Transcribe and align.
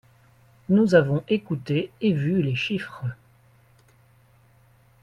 Nous 0.67 0.95
avons 0.95 1.23
écouté 1.27 1.91
et 2.01 2.11
vu 2.11 2.41
les 2.41 2.55
chiffres. 2.55 3.05